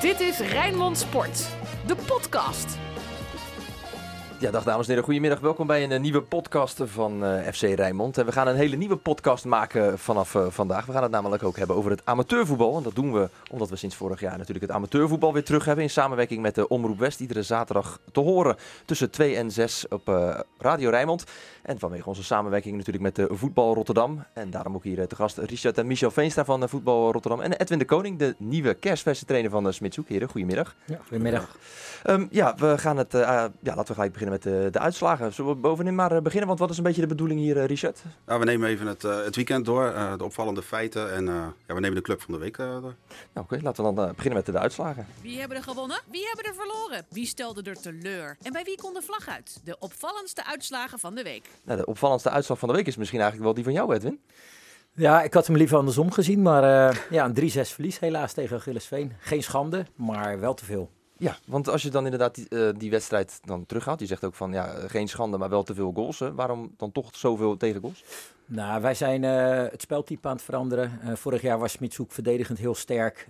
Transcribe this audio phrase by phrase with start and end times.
[0.00, 1.48] Dit is Rijnmond Sport,
[1.86, 2.78] de podcast.
[4.40, 5.40] Ja, dag dames en heren, goedemiddag.
[5.40, 8.18] Welkom bij een eh, nieuwe podcast van eh, FC Rijnmond.
[8.18, 10.86] En we gaan een hele nieuwe podcast maken vanaf eh, vandaag.
[10.86, 12.76] We gaan het namelijk ook hebben over het amateurvoetbal.
[12.76, 15.84] En dat doen we omdat we sinds vorig jaar natuurlijk het amateurvoetbal weer terug hebben.
[15.84, 17.20] In samenwerking met de Omroep West.
[17.20, 21.24] Iedere zaterdag te horen tussen 2 en 6 op Radio Rijnmond.
[21.62, 24.24] En vanwege onze samenwerking natuurlijk met de Voetbal Rotterdam.
[24.32, 27.40] En daarom ook hier te gast Richard en Michel Veenstra van Voetbal Rotterdam.
[27.40, 30.08] En Edwin de Koning, de nieuwe kerstverse trainer van Smitshoek.
[30.08, 30.74] Heren, goedemiddag.
[30.84, 31.56] Ja, goedemiddag.
[32.06, 35.32] Um, ja, we gaan het, ja, laten we gelijk beginnen met de, de uitslagen.
[35.32, 36.48] Zullen we bovenin maar uh, beginnen?
[36.48, 38.02] Want wat is een beetje de bedoeling hier, uh, Richard?
[38.26, 41.12] Ja, we nemen even het, het weekend door, de opvallende feiten.
[41.12, 42.66] En ja, we nemen de club van de week door.
[42.66, 42.94] Nou,
[43.34, 45.06] Oké, okay, laten we dan beginnen met de, de, uitslagen.
[45.22, 46.00] Wie hebben er gewonnen?
[46.10, 47.06] Wie hebben er verloren?
[47.10, 48.36] Wie stelde er teleur?
[48.42, 49.60] En bij wie kon de vlag uit?
[49.64, 51.44] De opvallendste uitslagen van de week.
[51.64, 54.20] Nou, de opvallendste uitslag van de week is misschien eigenlijk wel die van jou, Edwin.
[54.94, 56.42] Ja, ik had hem liever andersom gezien.
[56.42, 56.62] Maar
[57.10, 59.12] ja, een 3-6 verlies helaas tegen Gillesveen.
[59.18, 60.90] Geen schande, maar wel te veel.
[61.20, 64.34] Ja, want als je dan inderdaad die, uh, die wedstrijd dan teruggaat, je zegt ook
[64.34, 66.18] van ja, geen schande, maar wel te veel goals.
[66.18, 66.34] Hè?
[66.34, 68.04] Waarom dan toch zoveel tegengoals?
[68.46, 71.18] Nou, wij zijn uh, het speltype aan het veranderen.
[71.18, 73.28] Vorig jaar was Smitshoek verdedigend heel sterk,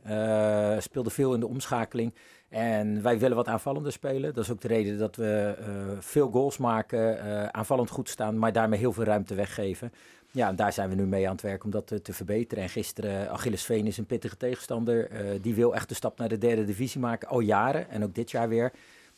[0.79, 2.15] speelde veel in de omschakeling.
[2.49, 4.35] En wij willen wat aanvallender spelen.
[4.35, 5.55] Dat is ook de reden dat we
[6.01, 9.93] veel goals maken, aanvallend goed staan, maar daarmee heel veel ruimte weggeven.
[10.33, 12.65] Ja, daar zijn we nu mee aan het werk om dat te, te verbeteren.
[12.65, 15.11] En gisteren, Achilles Veen is een pittige tegenstander.
[15.13, 17.91] Uh, die wil echt de stap naar de derde divisie maken, al jaren.
[17.91, 18.73] En ook dit jaar weer.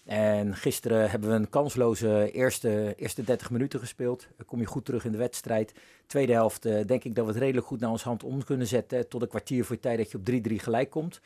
[0.04, 4.26] En gisteren hebben we een kansloze eerste, eerste 30 minuten gespeeld.
[4.46, 5.72] Kom je goed terug in de wedstrijd.
[6.06, 9.08] Tweede helft denk ik dat we het redelijk goed naar ons hand om kunnen zetten.
[9.08, 11.20] Tot een kwartier voor tijd dat je op 3-3 gelijk komt.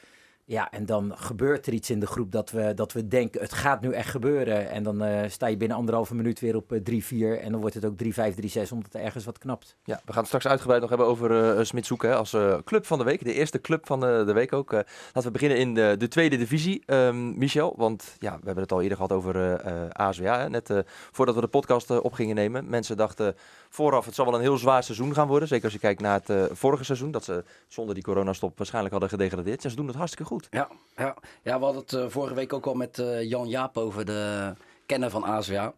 [0.48, 3.52] Ja, en dan gebeurt er iets in de groep dat we, dat we denken, het
[3.52, 4.70] gaat nu echt gebeuren.
[4.70, 7.74] En dan uh, sta je binnen anderhalve minuut weer op uh, 3-4 en dan wordt
[7.74, 9.76] het ook 3-5, 3-6, omdat er ergens wat knapt.
[9.84, 12.98] Ja, we gaan het straks uitgebreid nog hebben over uh, Smitshoek hè, als club van
[12.98, 13.24] de week.
[13.24, 14.72] De eerste club van de, de week ook.
[14.72, 17.74] laten we beginnen in de, de tweede divisie, um, Michel.
[17.76, 20.38] Want ja, we hebben het al eerder gehad over ASWA.
[20.38, 22.68] Hè, net voordat we de podcast op gingen nemen.
[22.68, 23.34] Mensen dachten
[23.68, 25.48] vooraf, het zal wel een heel zwaar seizoen gaan worden.
[25.48, 29.10] Zeker als je kijkt naar het vorige seizoen, dat ze zonder die coronastop waarschijnlijk hadden
[29.10, 29.62] gedegradeerd.
[29.62, 30.35] Ze doen het hartstikke goed.
[30.50, 31.16] Ja, ja.
[31.42, 34.52] ja we hadden het uh, vorige week ook al met uh, Jan Jaap over de
[34.86, 35.74] kenner van ASWA.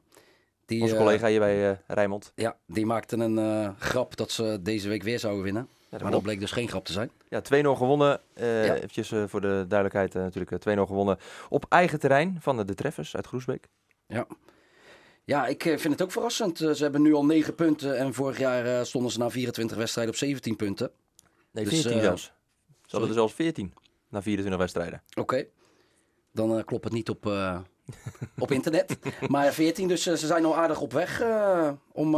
[0.67, 2.33] Die, Onze collega hier bij uh, Rijnmond.
[2.35, 5.69] Ja, die maakte een grap dat ze deze week weer zouden winnen.
[5.89, 7.11] Ja, maar dat bleek dus geen grap te zijn.
[7.29, 8.21] Ja, 2-0 gewonnen.
[8.35, 8.75] Ja.
[8.75, 13.69] Eventjes voor de duidelijkheid natuurlijk 2-0 gewonnen op eigen terrein van de Treffers uit Groesbeek.
[14.07, 14.27] Ja.
[15.25, 16.59] Ja, ik vind het ook verrassend.
[16.59, 20.19] ze hebben nu al 9 punten en vorig jaar stonden ze na 24 wedstrijden op
[20.19, 20.91] 17 punten.
[21.51, 22.33] Nee, 14 dus, zelfs.
[22.65, 23.73] Ze hadden er zelfs 14
[24.09, 25.03] na 24 wedstrijden.
[25.11, 25.51] Oké, okay.
[26.33, 27.59] dan uh, klopt het niet op, uh,
[28.39, 28.99] op internet.
[29.29, 31.23] Maar 14, dus uh, ze zijn al aardig op weg
[31.93, 32.15] om,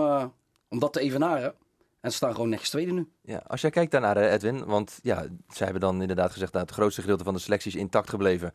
[0.69, 1.55] om dat te evenaren.
[2.01, 3.09] En ze staan gewoon netjes tweede nu.
[3.23, 6.65] Ja, als jij kijkt daarnaar, Edwin, want ja, zij hebben dan inderdaad gezegd dat nou,
[6.65, 8.53] het grootste gedeelte van de selectie is intact gebleven.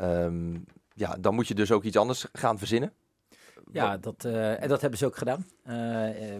[0.00, 0.64] Um,
[0.94, 2.92] ja, dan moet je dus ook iets anders gaan verzinnen.
[3.72, 5.46] Ja, dat, uh, en dat hebben ze ook gedaan.
[5.64, 5.72] Uh,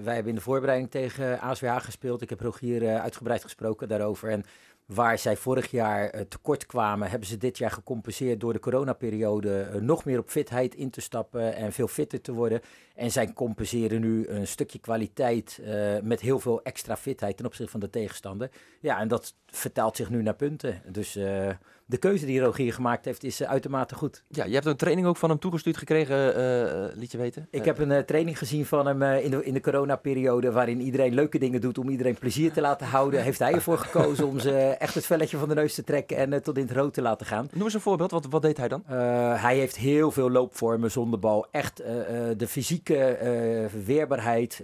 [0.03, 2.22] wij hebben in de voorbereiding tegen ASWH gespeeld.
[2.22, 4.30] Ik heb Rogier uh, uitgebreid gesproken daarover.
[4.30, 4.44] En
[4.86, 9.69] Waar zij vorig jaar uh, tekort kwamen, hebben ze dit jaar gecompenseerd door de coronaperiode
[9.74, 12.60] uh, nog meer op fitheid in te stappen en veel fitter te worden.
[12.94, 17.70] En zij compenseren nu een stukje kwaliteit uh, met heel veel extra fitheid ten opzichte
[17.70, 18.50] van de tegenstander.
[18.80, 20.82] Ja, en dat vertaalt zich nu naar punten.
[20.92, 21.12] Dus
[21.86, 24.24] de keuze die Rogier gemaakt heeft is uitermate goed.
[24.28, 26.16] Ja, je hebt een training ook van hem toegestuurd gekregen,
[26.98, 27.48] liet je weten?
[27.50, 31.38] Ik heb een training gezien van hem in de, in de coronaperiode waarin iedereen leuke
[31.38, 33.22] dingen doet om iedereen plezier te laten houden.
[33.22, 36.32] heeft hij ervoor gekozen om ze echt het velletje van de neus te trekken en
[36.32, 37.48] uh, tot in het rood te laten gaan.
[37.53, 38.82] Noem eens een voorbeeld, wat, wat deed hij dan?
[38.91, 41.47] Uh, hij heeft heel veel loopvormen zonder bal.
[41.50, 41.76] Echt
[42.37, 43.19] de fysieke
[43.84, 44.62] weerbaarheid,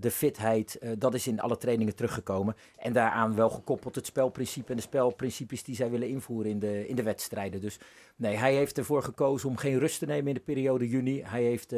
[0.00, 2.56] de fitheid, dat is in alle trainingen teruggekomen.
[2.76, 6.88] En daaraan wel gekoppeld het spelprincipe en de spelprincipes die zij willen invoeren in de,
[6.88, 7.60] in de wedstrijden.
[7.60, 7.78] Dus
[8.16, 11.22] nee, hij heeft ervoor gekozen om geen rust te nemen in de periode juni.
[11.24, 11.70] Hij, heeft,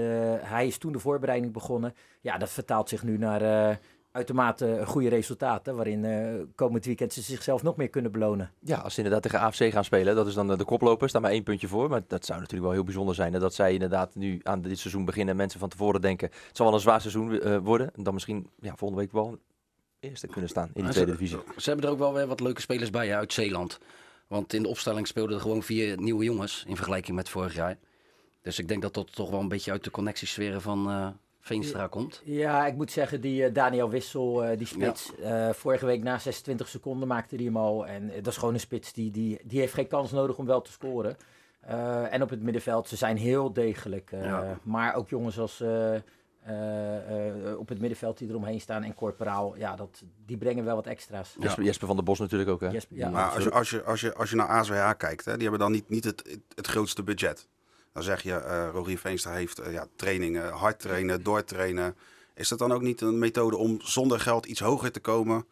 [0.43, 1.95] hij is toen de voorbereiding begonnen.
[2.21, 3.79] Ja, dat vertaalt zich nu naar
[4.15, 5.77] uitermate goede resultaten.
[5.77, 8.51] Waarin uh, komend weekend ze zichzelf nog meer kunnen belonen.
[8.59, 11.09] Ja, als ze inderdaad tegen AFC gaan spelen, dat is dan de koploper.
[11.09, 11.89] Staan maar één puntje voor.
[11.89, 13.33] Maar dat zou natuurlijk wel heel bijzonder zijn.
[13.33, 15.37] Dat zij inderdaad nu aan dit seizoen beginnen.
[15.37, 17.95] Mensen van tevoren denken, het zal wel een zwaar seizoen uh, worden.
[17.95, 19.39] En dan misschien ja, volgende week wel
[20.01, 21.39] eerste kunnen staan in de tweede divisie.
[21.57, 23.79] Ze hebben er ook wel weer wat leuke spelers bij uit Zeeland.
[24.27, 27.79] Want in de opstelling speelden er gewoon vier nieuwe jongens in vergelijking met vorig jaar.
[28.43, 31.09] Dus ik denk dat dat toch wel een beetje uit de connectiesferen van, uh,
[31.45, 32.23] Veenstra komt.
[32.25, 35.49] Ja, ik moet zeggen, die uh, Daniel Wissel, uh, die spits, ja.
[35.49, 37.87] uh, vorige week na 26 seconden maakte hij hem al.
[37.87, 40.63] En dat is gewoon een spits, die, die, die heeft geen kans nodig om wel
[40.63, 41.17] te scoren.
[42.11, 44.11] en op het middenveld, ze zijn heel degelijk.
[44.11, 44.59] Ja.
[44.63, 45.63] Maar ook jongens als
[46.45, 49.57] eh, eh, op het middenveld die eromheen staan en Corporaal.
[49.57, 51.37] Ja, dat, die brengen wel wat extra's.
[51.39, 52.69] Jesper, Jesper van der Bos natuurlijk ook, hè?
[52.69, 55.33] Jesper, ja, maar als je, als, je, als, je, als je naar AZH kijkt, hè,
[55.33, 57.49] die hebben dan niet, niet het, het, het grootste budget.
[57.95, 61.97] Dan zeg je, eh Rogier Veenstra heeft eh, ja, trainingen, hard trainen, doortrainen.
[62.35, 65.47] Is dat dan ook niet een methode om zonder geld iets hoger te komen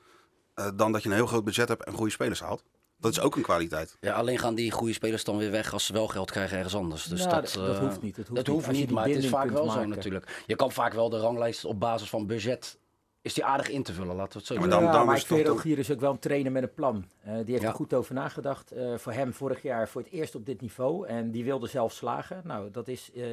[0.55, 2.63] eh, dan dat je een heel groot budget hebt en goede spelers haalt?
[2.99, 3.97] Dat is ook een kwaliteit.
[4.01, 6.75] Ja, alleen gaan die goede spelers dan weer weg als ze wel geld krijgen ergens
[6.75, 7.05] anders.
[7.05, 8.81] Dus dat, dat- dat hoeft niet, dat hoeft dat niet.
[8.81, 10.43] hoeft maar het is vaak wel zo natuurlijk.
[10.47, 12.79] Je kan vaak wel de ranglijst op basis van budget,
[13.23, 14.69] is die aardig in te vullen, laten we het zo Ja, doen.
[14.69, 16.19] maar dan- ja, dan maar is ik het vind toch Rogier is ook wel een
[16.19, 17.05] trainer met een plan.
[17.21, 17.69] Eh, die heeft Ja.
[17.69, 18.71] er goed over nagedacht.
[18.73, 21.07] Eh, voor hem vorig jaar voor het eerst op dit niveau.
[21.07, 22.41] En die wilde zelf slagen.
[22.45, 23.25] Nou, dat is eh,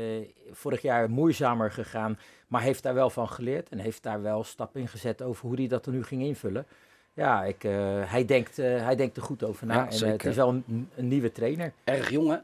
[0.52, 2.20] vorig jaar moeizamer gegaan.
[2.48, 3.70] Maar heeft daar wel van geleerd.
[3.70, 6.66] En heeft daar wel stappen in gezet over hoe hij dat er nu ging invullen.
[7.14, 7.72] Ja, ik, eh,
[8.12, 9.74] hij, denkt, eh, hij denkt er goed over na.
[9.74, 11.74] Ja, en het is wel een, een nieuwe trainer.
[11.84, 12.38] Erg jong, hè?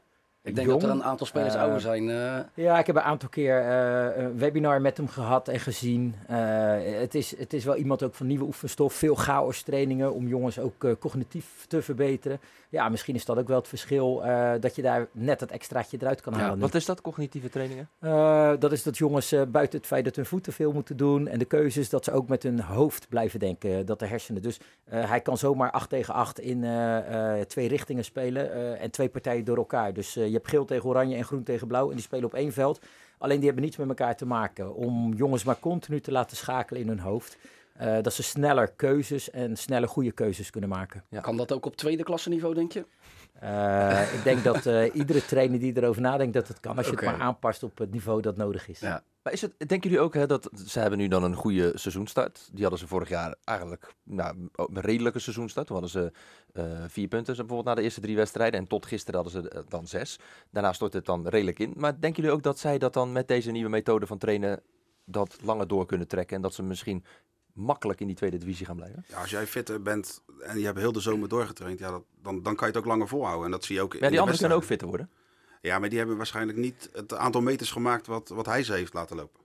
[0.46, 2.10] Ik denk Jong, dat er een aantal spelers eh, ouder zijn.
[2.10, 6.16] eh, Ja, ik heb een aantal keer eh, een webinar met hem gehad en gezien.
[6.28, 6.38] Eh,
[7.00, 8.94] het, is, het is wel iemand ook van nieuwe oefenstof.
[8.94, 12.40] Veel chaos trainingen om jongens ook cognitief te verbeteren.
[12.70, 15.98] Ja, misschien is dat ook wel het verschil eh, dat je daar net dat extraatje
[16.02, 16.56] eruit kan Ja, halen.
[16.56, 16.62] nu.
[16.62, 17.90] Wat is dat, cognitieve trainingen?
[18.00, 21.28] Eh, dat is dat jongens eh, buiten het feit dat hun voeten veel moeten doen
[21.28, 24.42] en de keuzes, dat ze ook met hun hoofd blijven denken, dat de hersenen.
[24.42, 28.84] Dus eh, hij kan zomaar 8 tegen 8 in eh, eh, twee richtingen spelen eh,
[28.84, 29.94] en twee partijen door elkaar.
[29.94, 32.52] Dus je hebt geel tegen oranje en groen tegen blauw en die spelen op één
[32.54, 32.80] veld.
[33.18, 34.76] Alleen die hebben niets met elkaar te maken.
[34.76, 37.38] Om jongens maar continu te laten schakelen in hun hoofd.
[37.76, 41.04] eh, dat ze sneller keuzes en sneller goede keuzes kunnen maken.
[41.22, 42.86] Kan dat ook op tweede klasse niveau, denk je?
[43.40, 46.78] Eh, ik denk dat eh, iedere trainer die erover nadenkt dat het kan.
[46.78, 48.80] Als je het maar aanpast op het niveau dat nodig is.
[48.80, 49.04] Ja.
[49.22, 52.50] Maar is het, denken jullie ook hè, dat ze hebben nu dan een goede seizoenstart?
[52.52, 55.68] Die hadden ze vorig jaar eigenlijk nou, een redelijke seizoenstart.
[55.68, 56.12] Toen hadden ze
[56.54, 58.60] eh, vier punten bijvoorbeeld na de eerste drie wedstrijden.
[58.60, 60.20] En tot gisteren hadden ze dan zes.
[60.50, 61.74] Daarna stort het dan redelijk in.
[61.76, 64.62] Maar denken jullie ook dat zij dat dan met deze nieuwe methode van trainen
[65.06, 66.36] dat langer door kunnen trekken?
[66.36, 67.04] En dat ze misschien
[67.56, 69.06] makkelijk in die tweede divisie gaan blijven?
[69.08, 72.44] Ja, als jij fit bent en je hebt heel de zomer doorgetraind, ja, dat, dan,
[72.44, 73.46] dan kan je het ook langer volhouden.
[73.46, 75.10] En dat zie je ook in Ja, die de anderen kunnen ook fitter worden.
[75.62, 78.94] Ja, maar die hebben waarschijnlijk niet het aantal meters gemaakt wat, wat hij ze heeft
[78.94, 79.44] laten lopen.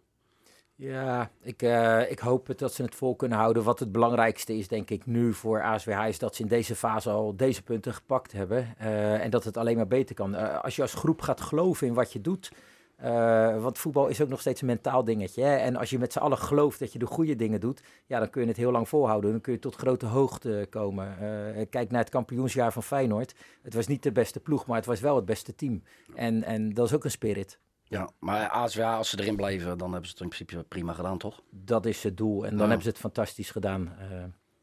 [0.74, 3.62] Ja, ik, eh, ik hoop het dat ze het vol kunnen houden.
[3.62, 7.10] Wat het belangrijkste is, denk ik, nu voor ASWH, is dat ze in deze fase
[7.10, 8.74] al deze punten gepakt hebben.
[8.78, 10.34] eh, en dat het alleen maar beter kan.
[10.34, 12.52] Eh, als je als groep gaat geloven in wat je doet.
[13.00, 15.42] Eh, want voetbal is ook nog steeds een mentaal dingetje.
[15.42, 15.56] Hè?
[15.56, 18.30] En als je met z'n allen gelooft dat je de goede dingen doet, ja, dan
[18.30, 19.30] kun je het heel lang volhouden.
[19.30, 21.18] Dan kun je tot grote hoogte komen.
[21.18, 23.34] Eh, kijk naar het kampioensjaar van Feyenoord.
[23.62, 25.82] Het was niet de beste ploeg, maar het was wel het beste team.
[26.14, 27.58] En, en dat is ook een spirit.
[27.84, 31.18] Ja, maar ASWA, als ze erin blijven, dan hebben ze het in principe prima gedaan,
[31.18, 31.40] toch?
[31.50, 32.44] Dat is het doel.
[32.44, 32.64] En dan Ja.
[32.64, 33.92] hebben ze het fantastisch gedaan.
[33.98, 34.06] Eh,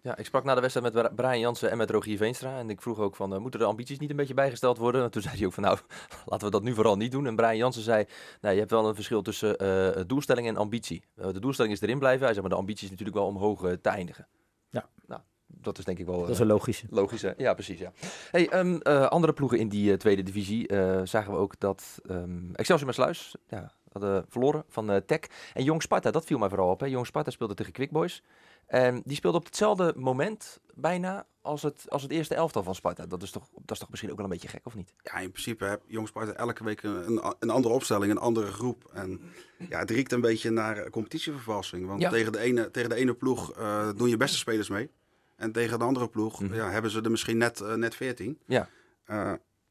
[0.07, 2.57] Ja, ik sprak na de wedstrijd met Brian Jansen en met Rogier Veenstra.
[2.57, 5.03] En ik vroeg ook van, eh, moeten de ambities niet een beetje bijgesteld worden?
[5.03, 5.77] En toen zei hij ook van, nou,
[6.25, 7.27] laten we dat nu vooral niet doen.
[7.27, 8.05] En Brian Jansen zei,
[8.41, 11.03] nou, je hebt wel een verschil tussen eh, doelstelling en ambitie.
[11.15, 12.23] Eh, de doelstelling is erin blijven.
[12.23, 14.27] Hij zei, maar de ambitie is natuurlijk wel om hoog eh, te eindigen.
[14.69, 14.89] Ja.
[15.07, 16.19] Nou, dat is denk ik wel...
[16.19, 17.33] dat is een logische.
[17.37, 17.91] Ja, precies, ja.
[18.31, 22.93] Hey, ehm, eh, andere ploegen in die tweede divisie zagen we ook dat ehm Excelsior
[22.93, 23.71] Sluis ja,
[24.01, 25.19] hadden verloren van eh Tech.
[25.53, 26.79] En Jong Sparta, dat viel mij vooral op.
[26.79, 26.85] Hè.
[26.85, 28.23] Jong Sparta speelde tegen Quick Boys.
[28.65, 33.05] En die speelde op hetzelfde moment bijna als het, als het eerste elftal van Sparta.
[33.05, 34.93] Dat is, toch, dat is toch misschien ook wel een beetje gek, of niet?
[35.01, 38.89] Ja, in principe heb Jong Sparta elke week een, een, andere opstelling, een andere groep.
[38.93, 39.21] En
[39.69, 41.87] ja, het riekt een beetje naar competitievervalsing.
[41.87, 42.09] Want Ja.
[42.09, 44.89] tegen, de ene, tegen de ene ploeg eh, doen je beste spelers mee.
[45.35, 46.53] En tegen de andere ploeg Mhm.
[46.53, 48.39] ja, hebben ze er misschien net, eh, net 14.
[48.45, 48.69] Ja.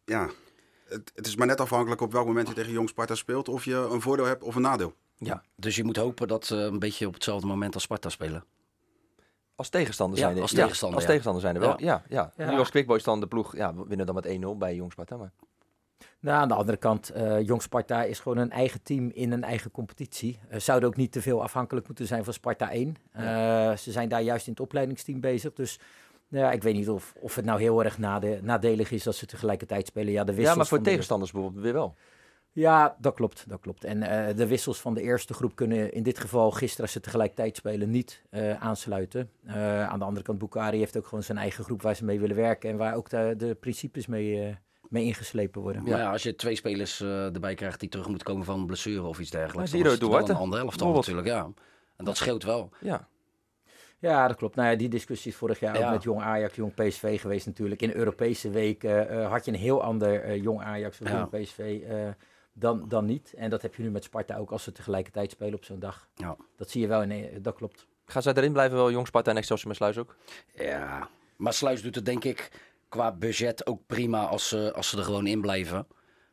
[0.05, 0.29] Ja,
[0.89, 3.49] het, het is maar net afhankelijk op welk moment je tegen Jong Sparta speelt.
[3.49, 4.95] Of je een voordeel hebt of een nadeel.
[5.19, 5.43] Ja.
[5.57, 8.45] Dus je moet hopen dat ze een beetje op hetzelfde moment als Sparta spelen.
[9.55, 11.09] Als tegenstander Ja, zijn als tegenstander, als ja.
[11.09, 11.81] tegenstander zijn er wel.
[11.81, 12.03] Ja.
[12.09, 12.51] Ja, Ja.
[12.51, 14.93] Nu als Quick Boys dan de ploeg, ja, we winnen dan met 1-0 bij Jong
[14.93, 15.17] Sparta.
[15.17, 15.33] Maar...
[16.21, 19.45] Nou, aan de andere kant, eh Jong Sparta is gewoon een eigen team in een
[19.45, 20.39] eigen competitie.
[20.49, 22.97] Eh zouden ook niet te veel afhankelijk moeten zijn van Sparta 1.
[23.13, 25.53] Eh, ze zijn daar juist in het opleidingsteam bezig.
[25.53, 25.81] Dus
[26.29, 29.27] ja, ik weet niet of, of het nou heel erg nade- nadelig is dat ze
[29.27, 30.13] tegelijkertijd spelen.
[30.13, 31.95] Ja, de wissels Ja, maar voor van de- tegenstanders bijvoorbeeld weer wel.
[32.53, 33.85] Ja, dat klopt, dat klopt.
[33.85, 37.01] En eh, de wissels van de eerste groep kunnen in dit geval gisteren als ze
[37.01, 39.31] tegelijkertijd spelen niet eh, aansluiten.
[39.47, 42.21] Eh, aan de andere kant, Bukari heeft ook gewoon zijn eigen groep waar ze mee
[42.21, 44.55] willen werken en waar ook de, de principes mee, eh,
[44.89, 45.83] mee ingeslepen worden.
[45.83, 48.67] Maar ja, als je twee spelers eh, erbij krijgt die terug moeten komen van een
[48.67, 49.71] blessure of iets dergelijks.
[49.71, 51.49] Ja, dan is het wel een ander elftal natuurlijk, ja.
[51.97, 52.71] En dat scheelt wel.
[52.81, 53.09] Ja.
[53.99, 54.57] Ja, dat klopt.
[54.57, 55.87] Nou ja, die discussie is vorig jaar Ja.
[55.87, 57.83] ook met Jong Ajax, Jong PSV geweest natuurlijk.
[57.83, 61.17] In Europese weken eh, had je een heel ander eh, Jong Ajax of Ja.
[61.19, 61.97] Jong PSV eh,
[62.53, 63.35] dan, dan niet.
[63.37, 66.09] En dat heb je nu met Sparta ook als ze tegelijkertijd spelen op zo'n dag.
[66.15, 66.37] Ja.
[66.57, 67.87] Dat zie je wel, in, dat klopt.
[68.05, 70.17] Gaan zij erin blijven wel, Jong Sparta en Excelsior met Sluis ook?
[70.55, 72.51] Ja, maar Sluis doet het denk ik
[72.89, 75.87] qua budget ook prima als ze, als ze er gewoon in blijven.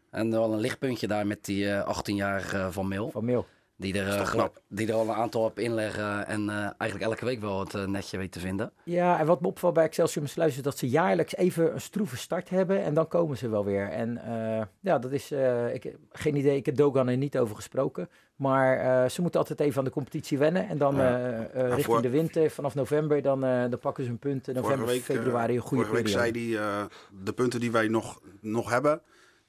[0.09, 3.09] En wel een lichtpuntje daar met die eh 18-jarige Van Mil.
[3.11, 3.45] Van Meel.
[3.83, 4.61] Die er, eh, knap?
[4.67, 7.85] die er al een aantal op inleggen en eh, eigenlijk elke week wel het eh,
[7.85, 8.71] netje weet te vinden.
[8.83, 12.17] Ja, en wat me opvalt bij Excelsior Sluis is dat ze jaarlijks even een stroeve
[12.17, 13.89] start hebben en dan komen ze wel weer.
[13.89, 17.55] En eh, ja, dat is, eh, ik, geen idee, ik heb Dogan er niet over
[17.55, 18.09] gesproken.
[18.35, 20.67] Maar eh, ze moeten altijd even aan de competitie wennen.
[20.67, 21.17] En dan Ja.
[21.17, 24.53] eh, eh, richting voor- de winter, vanaf november, dan, eh, dan pakken ze hun punten.
[24.53, 26.33] November, Vorige week, februari, een goede vorige week periode.
[26.39, 26.85] zei hij, eh,
[27.23, 29.01] de punten die wij nog, nog hebben,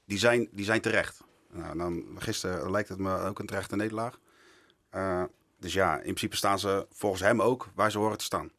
[0.05, 1.23] die zijn, die zijn terecht.
[1.51, 4.19] Nou, dan, gisteren lijkt het me ook een terechte nederlaag.
[4.95, 5.23] Eh,
[5.59, 8.51] dus ja, in principe staan ze volgens hem ook waar ze horen te staan.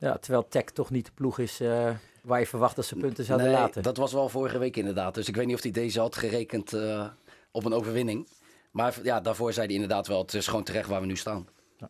[0.00, 1.90] Ja, terwijl Tech toch niet de ploeg is eh,
[2.22, 3.82] waar je verwacht dat ze punten zouden Nee, laten.
[3.82, 5.14] dat was wel vorige week inderdaad.
[5.14, 7.06] Dus ik weet niet of hij deze had gerekend eh,
[7.50, 8.28] op een overwinning.
[8.70, 11.46] Maar ja, daarvoor zei hij inderdaad wel, het is gewoon terecht waar we nu staan.
[11.78, 11.88] Dan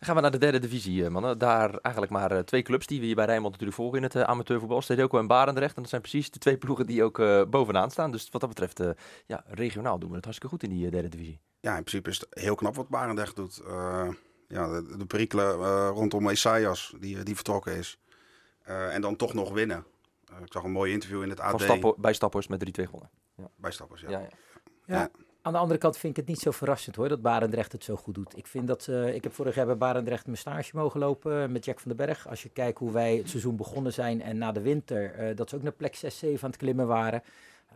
[0.00, 1.38] gaan we naar de derde divisie, mannen.
[1.38, 4.14] Daar eigenlijk maar eh, twee clubs die we hier bij Rijnmond natuurlijk volgen in het
[4.14, 4.82] eh, amateurvoetbal.
[4.82, 5.74] Stedeco en Barendrecht.
[5.76, 8.10] En dat zijn precies de twee ploegen die ook eh, bovenaan staan.
[8.10, 8.90] Dus wat dat betreft, eh,
[9.26, 11.40] ja, regionaal doen we het hartstikke goed in die derde divisie.
[11.62, 13.58] Ja, in principe is het heel knap wat Barendrecht doet.
[13.58, 14.08] Eh,
[14.48, 17.98] ja, de, de perikelen eh, rondom Esaias, die, die vertrokken is.
[18.62, 19.84] Eh, en dan toch nog winnen.
[20.24, 21.60] Eh, ik zag een mooi interview in het Van AD.
[21.60, 23.10] Stappo, bij Stappers met 3-2 gewonnen.
[23.56, 24.10] Bij Stappers, ja.
[24.10, 24.28] Ja, ja.
[24.86, 25.10] Ja.
[25.42, 27.96] Aan de andere kant vind ik het niet zo verrassend hoor, dat Barendrecht het zo
[27.96, 28.36] goed doet.
[28.36, 31.48] Ik vind dat, eh, ik heb vorig jaar bij Barendrecht mijn stage mogen lopen eh,
[31.48, 32.28] met Jack van den Berg.
[32.28, 35.48] Als je kijkt hoe wij het seizoen begonnen zijn en na de winter, eh, dat
[35.48, 37.22] ze ook naar plek 6, 7 aan het klimmen waren.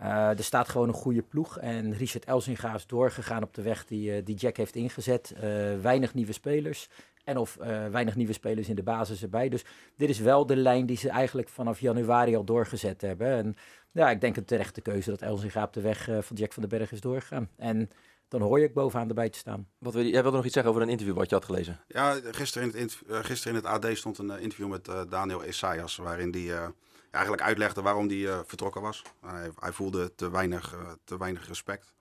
[0.01, 3.85] Eh, er staat gewoon een goede ploeg en Richard Elzinga is doorgegaan op de weg
[3.87, 5.33] die, eh, die Jack heeft ingezet.
[5.37, 5.41] Eh,
[5.81, 6.89] weinig nieuwe spelers
[7.25, 9.49] en of eh, weinig nieuwe spelers in de basis erbij.
[9.49, 9.65] Dus
[9.97, 13.27] dit is wel de lijn die ze eigenlijk vanaf januari al doorgezet hebben.
[13.29, 13.57] En
[13.93, 16.63] ja, ik denk een terechte keuze dat Elzinga op de weg eh, van Jack van
[16.69, 17.49] den Berg is doorgegaan.
[17.57, 17.91] En
[18.29, 19.67] dan hoor je ook bovenaan erbij te saan.
[19.79, 21.81] Wat wil je, jij wilde nog iets zeggen over een interview wat je had gelezen.
[21.89, 25.43] Ja, gisteren in het, interv- gisteren in het AD stond een interview met eh, Daniel
[25.45, 26.73] Esaias, waarin hij ja,
[27.17, 29.03] eigenlijk uitlegde waarom hij eh, vertrokken was.
[29.21, 31.95] Hij, hij voelde te weinig, eh, te weinig respect.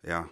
[0.00, 0.28] Ja,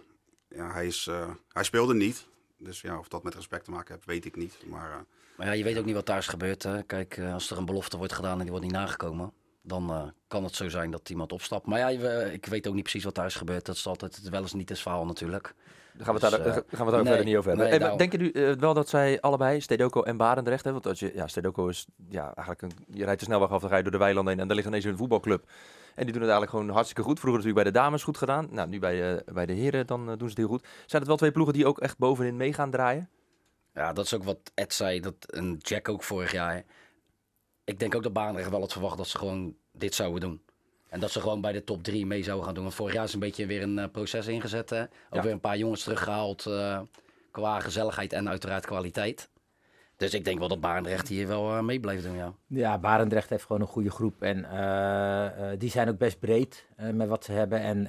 [0.49, 2.27] ja hij, is, eh, hij speelde niet.
[2.63, 4.57] Dus ja, of dat met respect te maken heeft, weet ik niet.
[4.65, 4.97] Maar eh,
[5.37, 6.63] Maar ja, je weet ook niet wat daar is gebeurd.
[6.63, 6.83] Hè.
[6.83, 10.07] Kijk, eh, als er een belofte wordt gedaan en die wordt niet nagekomen, dan eh,
[10.27, 11.65] kan het zo zijn dat iemand opstapt.
[11.65, 11.89] Maar ja,
[12.29, 13.65] ik weet ook niet precies wat daar is gebeurd.
[13.65, 15.53] Dat is altijd wel eens niet eens verhaal natuurlijk.
[15.93, 17.35] Daar gaan we het Dus, daar, eh, daar gaan we het daar nee, verder niet
[17.37, 17.69] over hebben.
[17.69, 20.99] nee, Eh, denken jullie eh, wel dat zij allebei, Stedoco en Barendrecht, hè, want als
[20.99, 23.83] je, ja, Stedoco is ja, eigenlijk een, je rijdt de snelweg af, dan ga je
[23.83, 25.43] door de weilanden heen en daar ligt ineens een voetbalclub.
[25.95, 27.19] En die doen het eigenlijk gewoon hartstikke goed.
[27.19, 28.47] Vroeger natuurlijk bij de dames goed gedaan.
[28.51, 30.67] Nou, nu bij, eh, bij de heren dan eh, doen ze het heel goed.
[30.85, 33.09] Zijn het wel twee ploegen die ook echt bovenin mee gaan draaien?
[33.73, 36.63] Ja, dat is ook wat Ed zei, dat een Jack ook vorig jaar.
[37.63, 40.41] Ik denk ook dat Barendrecht wel had verwacht dat ze gewoon dit zouden doen.
[40.93, 42.63] En dat ze gewoon bij de top drie mee zouden gaan doen.
[42.63, 44.69] Want vorig jaar is een beetje weer een eh, proces ingezet.
[44.69, 44.81] Hè?
[44.81, 45.21] Ook Ja.
[45.21, 46.79] weer een paar jongens teruggehaald eh,
[47.31, 49.29] qua gezelligheid en uiteraard kwaliteit.
[49.97, 52.33] Dus ik denk wel dat Barendrecht hier wel eh, mee blijft doen, ja.
[52.47, 54.21] Ja, Barendrecht heeft gewoon een goede groep.
[54.21, 54.37] En
[55.59, 57.59] die zijn ook best breed met wat ze hebben.
[57.59, 57.81] En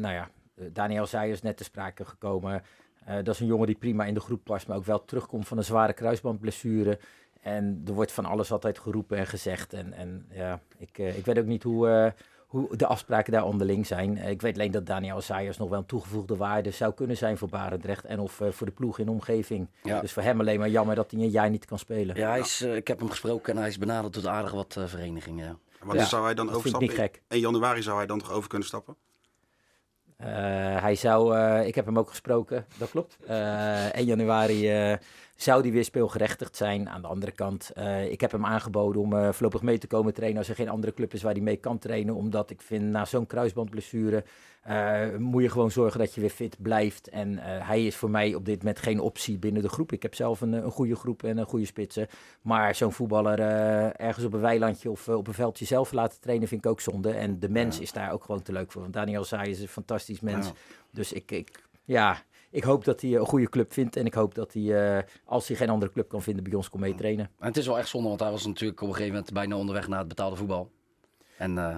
[0.00, 2.62] nou ja, Daniel Zijer is net te sprake gekomen.
[3.06, 5.56] Dat is een jongen die prima in de groep past, maar ook wel terugkomt van
[5.58, 6.98] een zware kruisbandblessure.
[7.42, 9.72] En er wordt van alles altijd geroepen en gezegd.
[9.72, 12.12] En, en ja, ik, ik weet ook niet hoe,
[12.48, 14.18] hoe de afspraken daar onderling zijn.
[14.18, 17.38] Eh, ik weet alleen dat Daniel Zayers nog wel een toegevoegde waarde zou kunnen zijn
[17.38, 18.04] voor Barendrecht.
[18.04, 19.68] En of eh, voor de ploeg in de omgeving.
[19.82, 20.00] Ja.
[20.00, 22.16] Dus voor hem alleen maar jammer dat hij een jaar niet kan spelen.
[22.16, 24.76] Ja, hij is, eh, ik heb hem gesproken en hij is benaderd door aardig wat
[24.76, 25.58] eh, verenigingen.
[25.92, 27.20] Ja, zou hij dan dat vind ik niet overstappen?
[27.20, 27.36] gek.
[27.36, 28.96] In januari zou hij dan toch over kunnen stappen?
[30.18, 30.28] Eh,
[30.82, 33.16] hij zou, eh, ik heb hem ook gesproken, dat klopt.
[33.26, 34.96] Eh 1 januari eh,
[35.42, 36.88] zou hij weer speelgerechtigd zijn.
[36.88, 40.14] Aan de andere kant, eh, ik heb hem aangeboden om eh, voorlopig mee te komen
[40.14, 42.14] trainen als er geen andere club is waar hij mee kan trainen.
[42.14, 44.24] Omdat ik vind, na zo'n kruisbandblessure
[44.62, 47.08] eh, moet je gewoon zorgen dat je weer fit blijft.
[47.08, 49.92] En hij is voor mij op dit moment geen optie binnen de groep.
[49.92, 52.06] Ik heb zelf een, een goede groep en een goede spitsen.
[52.42, 53.38] Maar zo'n voetballer
[53.96, 57.10] ergens op een weilandje of op een veldje zelf laten trainen vind ik ook zonde.
[57.10, 58.82] En de mens is daar ook gewoon te leuk voor.
[58.82, 60.46] Want Daniel Saai is een fantastisch mens.
[60.46, 60.52] Ja.
[60.90, 63.96] Dus ik, ik, ja, ik hoop dat hij een goede club vindt.
[63.96, 66.70] En ik hoop dat hij, eh, als hij geen andere club kan vinden, bij ons
[66.70, 67.30] kon mee trainen.
[67.38, 69.56] En het is wel echt zonde, want hij was natuurlijk op een gegeven moment bijna
[69.56, 70.70] onderweg naar het betaalde voetbal.
[71.36, 71.76] En eh,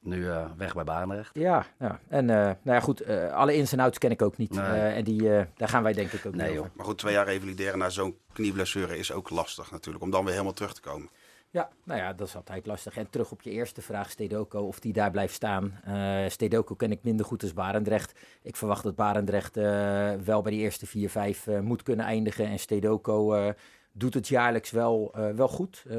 [0.00, 1.30] nu eh, weg bij Barendrecht.
[1.32, 2.00] Ja, ja.
[2.08, 4.50] en eh, nou ja, goed, alle ins en outs ken ik ook niet.
[4.50, 4.64] Nee.
[4.64, 6.70] Eh, en die, eh, daar gaan wij denk ik ook Nee, niet over.
[6.74, 10.04] Maar goed, twee jaar revalideren na zo'n knieblessure is ook lastig natuurlijk.
[10.04, 11.08] Om dan weer helemaal terug te komen.
[11.50, 12.96] Ja, nou ja, dat is altijd lastig.
[12.96, 15.80] En terug op je eerste vraag, Stedoco, of die daar blijft staan.
[15.84, 18.18] Eh Stedoco ken ik minder goed als Barendrecht.
[18.42, 22.46] Ik verwacht dat Barendrecht eh, wel bij die eerste vier, vijf eh, moet kunnen eindigen.
[22.46, 23.52] En Stedoco
[23.92, 25.84] doet het jaarlijks wel, eh, wel goed.
[25.88, 25.96] Eh,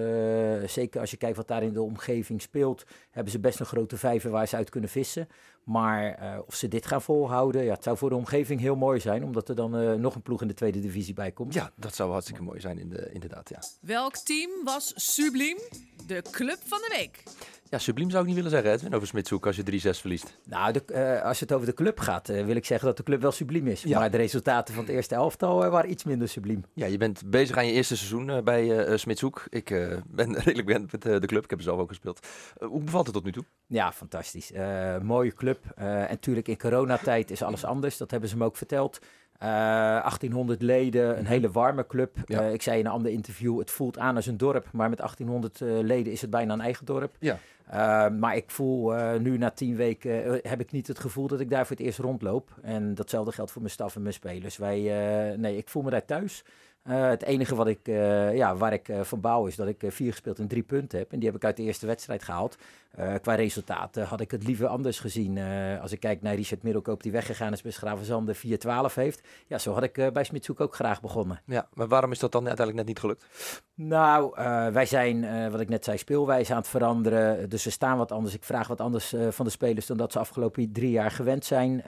[0.65, 3.97] zeker als je kijkt wat daar in de omgeving speelt, hebben ze best een grote
[3.97, 5.27] vijver waar ze uit kunnen vissen.
[5.69, 8.99] Maar eh, of ze dit gaan volhouden, ja, het zou voor de omgeving heel mooi
[8.99, 11.53] zijn, omdat er dan eh, nog een ploeg in de tweede divisie bij komt.
[11.53, 13.59] Ja, dat zou hartstikke mooi zijn in de, inderdaad, ja.
[13.81, 15.57] Welk team was subliem?
[16.05, 17.23] De club van de week.
[17.71, 20.39] Ja, subliem zou ik niet willen zeggen, Edwin, over Smitshoek als je 3-6 verliest.
[20.45, 23.03] Nou, de, eh, als het over de club gaat, eh, wil ik zeggen dat de
[23.03, 23.85] club wel subliem is.
[23.85, 26.63] Maar de resultaten van het eerste elftal eh, waren iets minder subliem.
[26.73, 29.45] Ja, je bent bezig aan je eerste seizoen bij Smitshoek.
[29.49, 29.65] Ik
[30.07, 32.27] ben redelijk bekend met de club, ik heb er zelf ook gespeeld.
[32.59, 33.43] Hoe bevalt het tot nu toe?
[33.67, 34.51] Ja, fantastisch.
[35.01, 35.59] Mooie club.
[35.75, 37.97] En natuurlijk in coronatijd is alles anders.
[37.97, 38.99] Dat hebben ze me ook verteld.
[39.39, 42.15] Eh, 1800 leden, een hele warme club.
[42.25, 42.41] Ja.
[42.41, 44.67] Ik zei in een ander interview, het voelt aan als een dorp.
[44.71, 47.15] Maar met 1800 eh, leden is het bijna een eigen dorp.
[47.19, 47.39] Ja.
[47.69, 51.27] Eh, maar ik voel eh, nu na tien weken, eh, heb ik niet het gevoel
[51.27, 52.49] dat ik daar voor het eerst rondloop.
[52.61, 54.57] En datzelfde geldt voor mijn staf en mijn spelers.
[54.57, 56.43] Wij, eh, nee, ik voel me daar thuis.
[56.89, 59.83] Eh, het enige wat ik, eh, ja, waar ik eh, van bouw is dat ik
[59.87, 61.11] vier gespeeld en drie punten heb.
[61.11, 62.57] En die heb ik uit de eerste wedstrijd gehaald.
[62.89, 65.39] Eh, qua resultaten had ik het liever anders gezien.
[65.81, 69.21] Als ik kijk naar Richard Middelkoop die weggegaan is bij Schravenzande 4-12 heeft.
[69.47, 71.41] Ja, zo had ik bij Smitshoek ook graag begonnen.
[71.45, 73.25] Ja, maar waarom is dat dan uiteindelijk net niet gelukt?
[73.73, 74.31] Nou,
[74.73, 77.49] wij zijn, wat ik net zei, speelwijze aan het veranderen.
[77.49, 78.33] Dus ze staan wat anders.
[78.33, 81.83] Ik vraag wat anders van de spelers dan dat ze afgelopen drie jaar gewend zijn.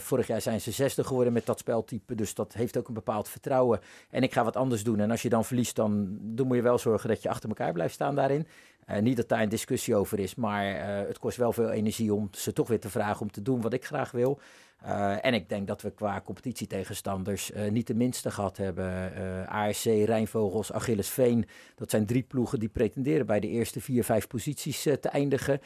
[0.00, 2.14] Vorig jaar zijn ze zesde geworden met dat speltype.
[2.14, 3.80] Dus dat heeft ook een bepaald vertrouwen.
[4.10, 5.00] En ik ga wat anders doen.
[5.00, 7.94] En als je dan verliest, dan, moet je wel zorgen dat je achter elkaar blijft
[7.94, 8.46] staan daarin.
[8.86, 12.14] Eh, niet dat daar een discussie over is, maar eh, het kost wel veel energie
[12.14, 14.40] om ze toch weer te vragen om te doen wat ik graag wil.
[14.84, 19.14] Eh, en ik denk dat we qua competitietegenstanders eh, niet de minste gehad hebben.
[19.14, 21.46] Eh ARC, Rijnvogels, Achillesveen.
[21.74, 25.60] Dat zijn drie ploegen die pretenderen bij de eerste vier, vijf posities te eindigen.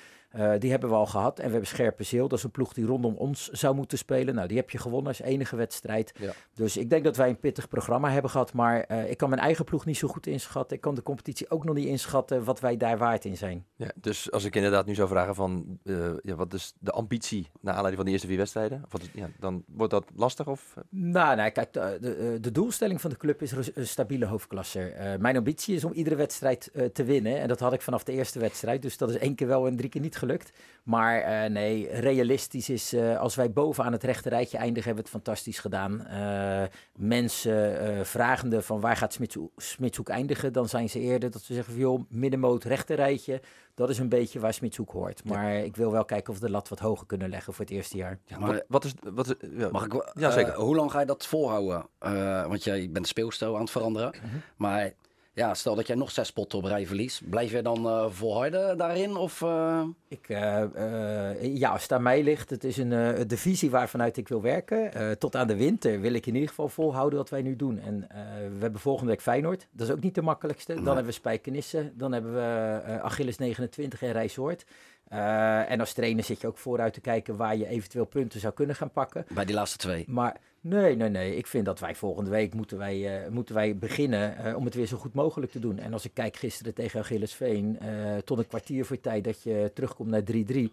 [0.59, 1.39] Die hebben we al gehad.
[1.39, 2.29] En we hebben Scherpenzeel.
[2.29, 4.35] Dat is een ploeg die rondom ons zou moeten spelen.
[4.35, 6.13] Nou, die heb je gewonnen als enige wedstrijd.
[6.19, 6.33] Ja.
[6.55, 8.53] Dus ik denk dat wij een pittig programma hebben gehad.
[8.53, 10.77] Maar ik kan mijn eigen ploeg niet zo goed inschatten.
[10.77, 13.67] Ik kan de competitie ook nog niet inschatten wat wij daar waard in zijn.
[13.77, 15.79] Ja, dus als ik inderdaad nu zou vragen van,
[16.23, 18.83] ja, wat is de ambitie naar aanleiding van de eerste vier wedstrijden?
[18.85, 20.75] Of wat is, ja, dan wordt dat lastig of...
[20.89, 24.81] Nou, nou kijk, de, de, de doelstelling van de club is een stabiele hoofdklasse.
[24.81, 27.41] Eh, mijn ambitie is om iedere wedstrijd eh, te winnen.
[27.41, 28.83] En dat had ik vanaf de eerste wedstrijd.
[28.83, 30.53] Dus dat is één keer wel en drie keer niet gelukt.
[30.83, 35.11] Maar eh, nee, realistisch is, eh, als wij bovenaan het rechte rijtje eindigen, hebben we
[35.11, 36.07] het fantastisch gedaan.
[36.07, 36.63] Eh,
[36.97, 39.19] mensen eh, vragende van waar gaat
[39.57, 43.41] Smitshoek eindigen, dan zijn ze eerder dat ze zeggen van joh, middenmoot, rechte rijtje.
[43.79, 45.25] Dat is een beetje waar Smitshoek hoort.
[45.25, 47.75] Maar ik wil wel kijken of we de lat wat hoger kunnen leggen voor het
[47.75, 48.19] eerste jaar.
[48.25, 48.95] Ja, Maar- wat, wat is...
[49.13, 50.55] Wat is ja, Mag ik, wel- Ja, eh, zeker.
[50.55, 51.87] hoe lang ga je dat volhouden?
[51.99, 54.15] Eh, want jij bent speelstijl aan het veranderen.
[54.23, 54.37] Mhm.
[54.57, 54.93] Maar
[55.39, 57.29] ja, stel dat jij nog zes potten op rij verliest.
[57.31, 59.17] Blijf je dan eh, volharden daarin?
[59.17, 63.37] Of, eh, Ik, eh, ja, als het aan mij ligt, het is een eh, de
[63.37, 65.19] visie waarvanuit ik wil werken.
[65.19, 67.79] Tot aan de winter wil ik in ieder geval volhouden wat wij nu doen.
[67.79, 68.07] En
[68.53, 69.67] we hebben volgende week Feyenoord.
[69.71, 70.75] Dat is ook niet de makkelijkste.
[70.75, 71.93] Dan hebben we Spijkenisse.
[71.95, 74.65] Dan hebben we Achilles 29 en Rijsoord.
[75.09, 78.55] Eh, en als trainer zit je ook vooruit te kijken waar je eventueel punten zou
[78.55, 79.27] kunnen gaan pakken.
[79.35, 80.05] bij die laatste twee?
[80.09, 81.37] Maar nee, nee, nee.
[81.37, 84.75] Ik vind dat wij volgende week moeten wij, eh, moeten wij beginnen eh, om het
[84.75, 85.79] weer zo goed mogelijk te doen.
[85.79, 89.71] En als ik kijk gisteren tegen Achillesveen, eh tot een kwartier voor tijd dat je
[89.75, 90.73] terugkomt naar 3-3.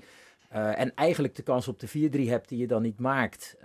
[0.50, 3.58] eh, en eigenlijk de kans op de 4-3 hebt die je dan niet maakt.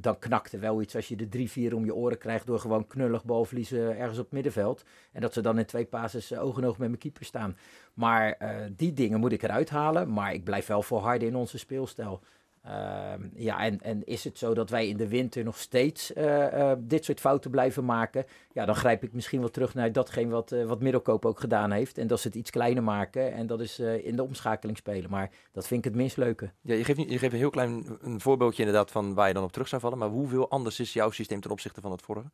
[0.00, 2.86] dan knakt er wel iets als je de 3-4 om je oren krijgt door gewoon
[2.86, 4.82] knullig balverliezen ergens op het middenveld.
[5.12, 7.56] En dat ze dan in twee pases oog in oog met mijn keeper staan.
[7.94, 8.38] Maar
[8.76, 10.12] die dingen moet ik eruit halen.
[10.12, 12.20] Maar ik blijf wel volharden in onze speelstijl.
[12.64, 16.70] Ehm, ja, en, en is het zo dat wij in de winter nog steeds eh,
[16.70, 18.24] eh, dit soort fouten blijven maken?
[18.52, 21.70] Ja, dan grijp ik misschien wel terug naar datgene wat, eh, wat Middelkoop ook gedaan
[21.70, 21.98] heeft.
[21.98, 25.10] En dat is het iets kleiner maken en dat is in de omschakeling spelen.
[25.10, 26.50] Maar dat vind ik het minst leuke.
[26.60, 29.44] Ja, je, geeft, je geeft een heel klein een voorbeeldje inderdaad van waar je dan
[29.44, 29.98] op terug zou vallen.
[29.98, 32.26] Maar hoeveel anders is jouw systeem ten opzichte van het vorige?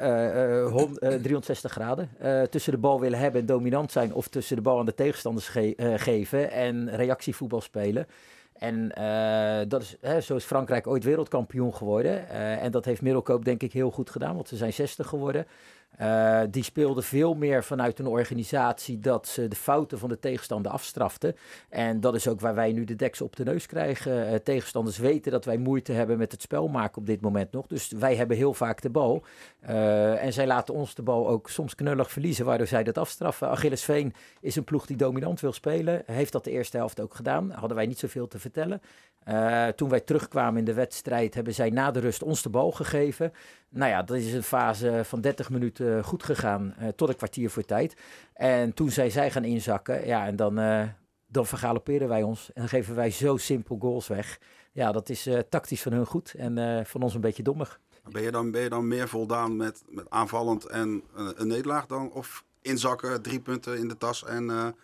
[1.22, 2.10] 360 graden.
[2.50, 4.14] Tussen de bal willen hebben en dominant zijn.
[4.14, 8.08] Of tussen de bal aan de tegenstanders ge- geven en reactievoetbal spelen.
[8.54, 12.30] En eh, dat is, hè, zo is Frankrijk ooit wereldkampioen geworden.
[12.30, 15.48] Eh, en dat heeft Middelkoop denk ik heel goed gedaan, want ze zijn 60 geworden.
[15.98, 20.72] Eh, die speelden veel meer vanuit een organisatie dat ze de fouten van de tegenstander
[20.72, 21.36] afstraften.
[21.70, 24.28] En dat is ook waar wij nu de deksel op de neus krijgen.
[24.28, 27.68] Eh, tegenstanders weten dat wij moeite hebben met het spel maken op dit moment nog.
[27.68, 29.24] Dus wij hebben heel vaak de bal.
[29.60, 33.50] Eh, en zij laten ons de bal ook soms knullig verliezen, waardoor zij dat afstraffen.
[33.50, 36.04] Achilles Veen is een ploeg die dominant wil spelen.
[36.06, 37.52] Heeft dat de eerste helft ook gedaan.
[37.52, 38.82] Hadden wij niet zoveel te vertellen.
[39.26, 42.72] Eh, toen wij terugkwamen in de wedstrijd, hebben zij na de rust ons de bal
[42.72, 43.32] gegeven.
[43.70, 47.50] Nou ja, dat is een fase van 30 minuten goed gegaan, eh, tot een kwartier
[47.50, 47.96] voor tijd.
[48.34, 50.84] En toen zij zij gaan inzakken, ja, en dan, eh
[51.28, 52.52] dan vergalopperen wij ons.
[52.54, 54.40] En geven wij zo simpel goals weg.
[54.72, 57.80] Ja, dat is tactisch van hun goed en van ons een beetje dommig.
[58.12, 62.12] Ben je dan, ben je dan meer voldaan met, met aanvallend en een nederlaag dan?
[62.12, 64.76] Of inzakken, drie punten in de tas en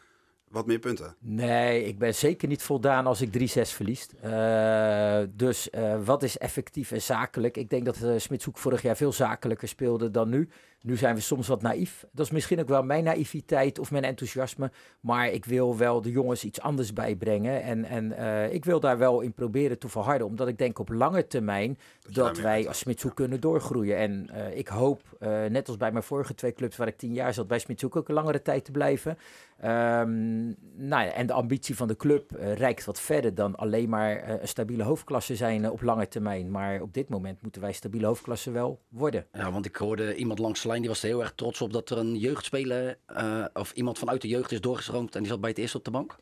[0.52, 1.16] wat meer punten?
[1.20, 4.14] Nee, ik ben zeker niet voldaan als ik 3-6 verliest.
[4.22, 7.58] Eh, dus eh, wat is effectief en zakelijk?
[7.58, 10.50] Ik denk dat uh, Smitshoek vorig jaar veel zakelijker speelde dan nu.
[10.82, 12.06] Nu zijn we soms wat naïef.
[12.12, 14.72] Dat is misschien ook wel mijn naïviteit of mijn enthousiasme.
[15.00, 17.62] Maar ik wil wel de jongens iets anders bijbrengen.
[17.62, 20.28] En, en eh, ik wil daar wel in proberen te verharden.
[20.28, 21.78] Omdat ik denk op lange termijn
[22.12, 23.98] dat, wij als Smitshoek kunnen doorgroeien.
[23.98, 27.14] En eh, ik hoop, eh, net als bij mijn vorige twee clubs waar ik tien
[27.14, 29.18] jaar zat, bij Smitshoek ook een langere tijd te blijven.
[29.60, 34.30] Ehm, nou ja, en de ambitie van de club reikt wat verder dan alleen maar
[34.30, 36.52] een stabiele hoofdklasse zijn op lange termijn.
[36.52, 39.26] Maar op dit moment moeten wij stabiele hoofdklasse wel worden.
[39.32, 41.90] Ja, want ik hoorde iemand langs lijn die was er heel erg trots op dat
[41.90, 45.50] er een jeugdspeler eh, of iemand vanuit de jeugd is doorgestroomd en die zat bij
[45.50, 46.16] het eerst op de bank.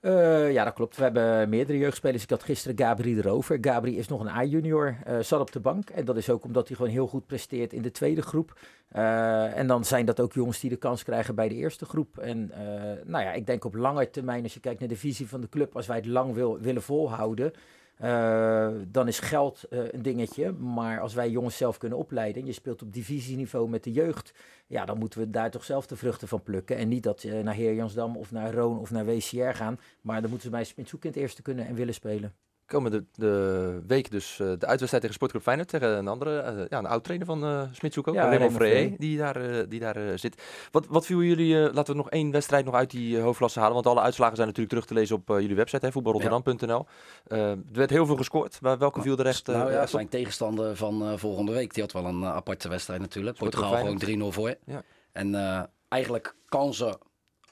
[0.00, 0.96] Eh, ja, dat klopt.
[0.96, 2.22] We hebben meerdere jeugdspelers.
[2.22, 3.58] Ik had gisteren Gabri erover.
[3.60, 5.90] Gabri is nog een A-junior, eh, zat op de bank.
[5.90, 8.58] En dat is ook omdat hij gewoon heel goed presteert in de tweede groep.
[8.88, 12.18] En dan zijn dat ook jongens die de kans krijgen bij de eerste groep.
[12.18, 12.52] En
[13.04, 15.48] nou ja, ik denk op lange termijn, als je kijkt naar de visie van de
[15.48, 17.52] club, als wij het lang wil, willen volhouden,
[17.96, 20.52] eh, dan is geld eh, een dingetje.
[20.52, 24.34] Maar als wij jongens zelf kunnen opleiden en je speelt op divisieniveau met de jeugd,
[24.66, 26.76] ja, dan moeten we daar toch zelf de vruchten van plukken.
[26.76, 29.78] En niet dat ze naar Heer Jansdam of naar Roon of naar WCR gaan.
[30.00, 32.34] Maar dan moeten ze bij Smitshoek in het eerste kunnen en willen spelen.
[32.66, 35.68] Komende de week dus eh, de uitwedstrijd tegen Sportclub Feyenoord.
[35.68, 38.14] Tegen een andere, eh, ja, een oud-trainer van eh Smitshoek ook.
[38.14, 38.94] Ja, Freye, Freye.
[38.98, 40.42] die daar, die daar zit.
[40.70, 43.74] Wat, wat viel jullie, laten we nog één wedstrijd nog uit die hoofdklasse halen.
[43.74, 46.86] Want alle uitslagen zijn natuurlijk terug te lezen op jullie website, voetbalrotterdam.nl.
[47.26, 48.60] Eh, er werd heel veel gescoord.
[48.60, 52.04] Maar welke viel er echt, nou ja, zijn tegenstander van volgende week, die had wel
[52.04, 53.36] een aparte wedstrijd natuurlijk.
[53.36, 54.54] Sportclub Portugal gewoon 3-0 voor.
[54.66, 54.82] Ja.
[55.12, 55.34] En
[55.88, 56.98] eigenlijk kansen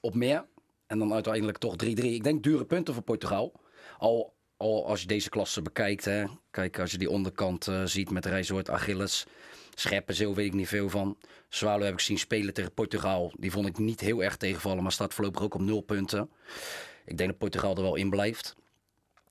[0.00, 0.44] op meer.
[0.86, 1.86] En dan uiteindelijk toch 3-3.
[1.86, 3.52] Ik denk dure punten voor Portugal.
[3.98, 4.33] Al,
[4.64, 6.04] al als je deze klasse bekijkt.
[6.04, 6.24] Hè.
[6.50, 9.26] Kijk, als je die onderkant eh, ziet met Rijsoort, Achilles.
[9.74, 11.16] Scherpenzeel weet ik niet veel van.
[11.48, 13.32] Swallow heb ik zien spelen tegen Portugal.
[13.36, 14.82] Die vond ik niet heel erg tegenvallen.
[14.82, 16.30] Maar staat voorlopig ook op nul punten.
[17.04, 18.54] Ik denk dat Portugal er wel in blijft.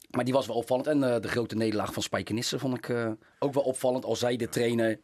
[0.10, 0.88] Maar die was wel opvallend.
[0.88, 4.06] En eh, de grote nederlaag van Spijkenisse vond ik eh, ook wel opvallend.
[4.06, 5.00] Al zei de trainer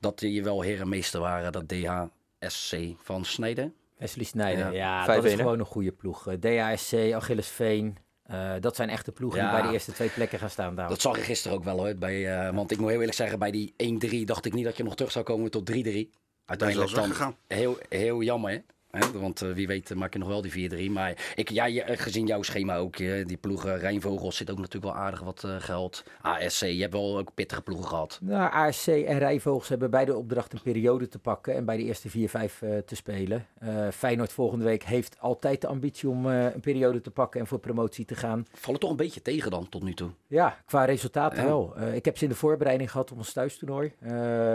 [0.00, 1.52] dat die wel herenmeester waren.
[1.52, 3.74] Dat DHSC van Snijden.
[3.96, 6.26] Wesley Sneijder, Ja, ja, dat 5-1, is gewoon een goede ploeg.
[6.26, 7.96] Eh, DASC, Achillesveen,
[8.28, 9.50] eh dat zijn echte ploegen Ja.
[9.50, 10.74] die bij de eerste twee plekken gaan staan.
[10.74, 11.94] Dat zag ik gisteren ook wel hoor.
[11.94, 14.76] Bij, eh, want ik moet heel eerlijk zeggen, bij die 1-3 dacht ik niet dat
[14.76, 16.10] je nog terug zou komen tot 3-3.
[16.44, 18.58] Uiteindelijk dan heel, heel jammer hè.
[18.96, 20.90] Hè, Want eh, wie weet maak je nog wel die 4-3.
[20.90, 25.02] Maar ik, ja, eh, gezien jouw schema ook, die ploegen, Rijnvogels zit ook natuurlijk wel
[25.02, 26.04] aardig wat eh, geld.
[26.20, 28.18] ASC, je hebt wel ook pittige ploegen gehad.
[28.22, 31.82] Nou, ASC en Rijvogels hebben beide de opdracht een periode te pakken en bij de
[31.82, 33.46] eerste 4-5 eh, te spelen.
[33.92, 38.04] Feyenoord volgende week heeft altijd de ambitie om een periode te pakken en voor promotie
[38.04, 38.46] te gaan.
[38.52, 40.10] Vallen toch een beetje tegen dan tot nu toe.
[40.26, 41.46] Ja, qua resultaten Ja.
[41.46, 41.74] wel.
[41.92, 43.92] Ik heb ze in de voorbereiding gehad op ons thuistoernooi.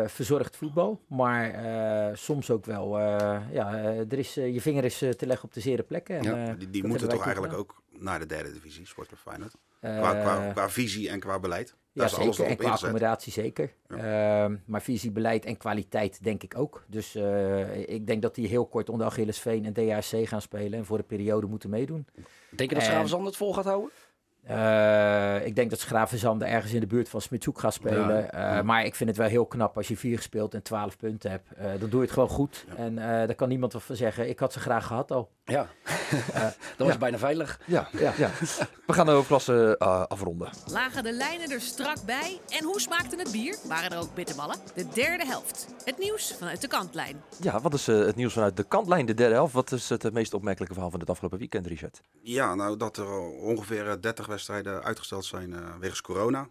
[0.05, 1.59] Verzorgd voetbal, maar
[2.13, 2.99] soms ook wel,
[3.51, 3.73] ja,
[4.09, 6.17] er is, eh, je vinger is eh, te leggen op de zere plekken.
[6.17, 9.53] En, Ja, eh, Die, die moeten toch eigenlijk ook naar de derde divisie, Sportclub Feyenoord.
[9.79, 11.67] Qua, qua, qua visie en qua beleid.
[11.93, 12.51] Daar Ja, is alles zeker.
[12.51, 13.73] En qua accommodatie zeker.
[13.87, 16.83] Ehm, maar visie, beleid en kwaliteit denk ik ook.
[16.87, 20.79] Dus eh, ik denk dat die heel kort onder Achillesveen en DHC gaan spelen.
[20.79, 22.05] En voor de periode moeten meedoen.
[22.49, 23.89] Denk je dat En- Schravenzand het vol gaat houden?
[24.43, 28.15] Eh, ik denk dat Schravenzande ergens in de buurt van Smitshoek gaat spelen.
[28.15, 28.57] Ja.
[28.57, 31.31] Eh, maar ik vind het wel heel knap als je vier gespeeld en 12 punten
[31.31, 31.47] hebt.
[31.57, 32.65] Eh, dan doe je het gewoon goed.
[32.75, 34.29] En eh, daar kan niemand wat van zeggen.
[34.29, 35.29] Ik had ze graag gehad al.
[35.43, 35.67] Ja.
[36.77, 37.59] dat was bijna veilig.
[37.65, 38.13] Ja, ja.
[38.17, 38.29] ja.
[38.85, 40.49] We gaan de hoofdklasse eh, afronden.
[40.65, 42.39] Lagen de lijnen er strak bij?
[42.47, 43.57] En hoe smaakte het bier?
[43.67, 44.55] Waren er ook bitterballen?
[44.75, 45.67] De derde helft.
[45.85, 47.21] Het nieuws vanuit de kantlijn.
[47.41, 49.53] Ja, wat is het nieuws vanuit de kantlijn, de derde helft?
[49.53, 52.01] Wat is het meest opmerkelijke verhaal van het afgelopen weekend, Richard?
[52.21, 56.49] Ja, nou dat er al ongeveer eh, 30 wedstrijden uitgesteld zijn eh, wegens corona.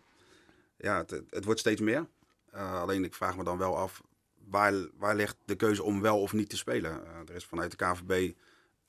[0.77, 2.07] Ja, het, het, wordt steeds meer.
[2.51, 4.03] Eh, alleen ik vraag me dan wel af,
[4.49, 7.07] waar, waar ligt de keuze om wel of niet te spelen?
[7.07, 8.33] Eh, er is vanuit de KVB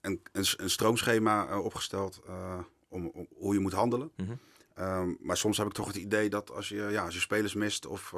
[0.01, 2.21] een, een, een stroomschema opgesteld
[2.89, 4.11] om, om hoe je moet handelen.
[4.17, 4.31] Mhm.
[4.73, 7.53] Ehm, maar soms heb ik toch het idee dat als je, ja, als je spelers
[7.53, 8.13] mist, of,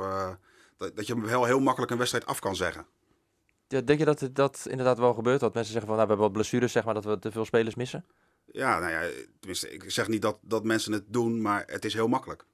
[0.78, 2.86] dat, dat je wel heel makkelijk een wedstrijd af kan zeggen.
[3.68, 5.40] Ja, denk je dat het- dat inderdaad wel gebeurt?
[5.40, 7.46] Dat mensen zeggen van, nou, we hebben wat blessures, zeg maar, dat we te veel
[7.46, 8.06] spelers missen?
[8.54, 9.02] Ja, nou ja,
[9.40, 12.46] tenminste, ik zeg niet dat, dat mensen het doen, maar het is heel makkelijk.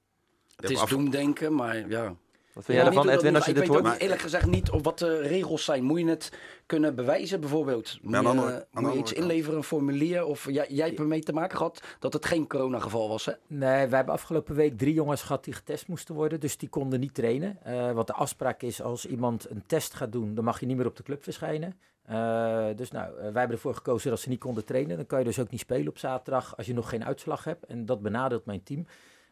[0.47, 2.15] Je Het is af- doen denken, maar ja.
[2.53, 3.83] Wat vind jij Ja, ervan, Edwin, als je dit ik hoort?
[3.83, 5.83] weet ook eerlijk gezegd niet of wat de regels zijn.
[5.83, 6.31] Moet je het
[6.65, 7.99] kunnen bewijzen bijvoorbeeld?
[8.01, 9.23] Moet je, de moet je iets kant.
[9.23, 10.25] inleveren, een formulier?
[10.25, 13.31] Of jij, jij hebt ermee te maken gehad dat het geen coronageval was, hè?
[13.47, 16.39] Nee, wij hebben afgelopen week drie jongens gehad die getest moesten worden.
[16.39, 17.57] Dus die konden niet trainen.
[17.63, 20.77] Eh wat de afspraak is, als iemand een test gaat doen, dan mag je niet
[20.77, 21.79] meer op de club verschijnen.
[22.09, 24.97] Eh, dus nou, eh, wij hebben ervoor gekozen dat ze niet konden trainen.
[24.97, 27.65] Dan kan je dus ook niet spelen op zaterdag als je nog geen uitslag hebt.
[27.65, 28.85] En dat benadeelt mijn team.